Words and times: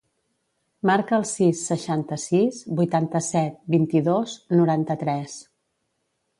Marca 0.89 1.15
el 1.17 1.25
sis, 1.31 1.61
seixanta-sis, 1.73 2.63
vuitanta-set, 2.81 3.63
vint-i-dos, 3.77 4.37
noranta-tres. 4.61 5.41